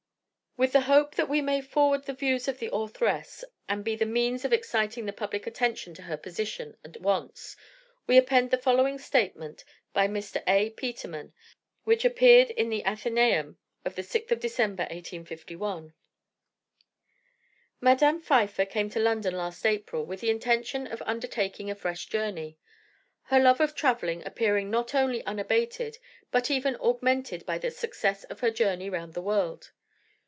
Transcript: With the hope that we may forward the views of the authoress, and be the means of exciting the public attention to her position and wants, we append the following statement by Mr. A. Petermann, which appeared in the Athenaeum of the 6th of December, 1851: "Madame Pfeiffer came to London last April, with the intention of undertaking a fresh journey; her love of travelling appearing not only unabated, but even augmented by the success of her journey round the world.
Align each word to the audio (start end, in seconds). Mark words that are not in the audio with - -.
With 0.57 0.73
the 0.73 0.81
hope 0.81 1.15
that 1.15 1.29
we 1.29 1.39
may 1.41 1.61
forward 1.61 2.03
the 2.03 2.13
views 2.13 2.47
of 2.49 2.59
the 2.59 2.69
authoress, 2.73 3.45
and 3.69 3.85
be 3.85 3.95
the 3.95 4.05
means 4.05 4.43
of 4.43 4.51
exciting 4.51 5.05
the 5.05 5.13
public 5.13 5.47
attention 5.47 5.93
to 5.93 6.01
her 6.01 6.17
position 6.17 6.75
and 6.83 6.97
wants, 6.97 7.55
we 8.05 8.17
append 8.17 8.51
the 8.51 8.57
following 8.57 8.97
statement 8.99 9.63
by 9.93 10.09
Mr. 10.09 10.43
A. 10.45 10.71
Petermann, 10.71 11.31
which 11.85 12.03
appeared 12.03 12.49
in 12.49 12.67
the 12.69 12.83
Athenaeum 12.83 13.57
of 13.85 13.95
the 13.95 14.01
6th 14.01 14.29
of 14.33 14.41
December, 14.41 14.83
1851: 14.83 15.93
"Madame 17.79 18.19
Pfeiffer 18.19 18.65
came 18.65 18.89
to 18.89 18.99
London 18.99 19.37
last 19.37 19.65
April, 19.65 20.05
with 20.05 20.19
the 20.19 20.29
intention 20.29 20.85
of 20.85 21.01
undertaking 21.05 21.71
a 21.71 21.75
fresh 21.75 22.07
journey; 22.07 22.57
her 23.23 23.39
love 23.39 23.61
of 23.61 23.73
travelling 23.73 24.21
appearing 24.27 24.69
not 24.69 24.93
only 24.93 25.23
unabated, 25.25 25.97
but 26.29 26.51
even 26.51 26.75
augmented 26.81 27.45
by 27.45 27.57
the 27.57 27.71
success 27.71 28.25
of 28.25 28.41
her 28.41 28.51
journey 28.51 28.89
round 28.89 29.13
the 29.13 29.21
world. 29.21 29.71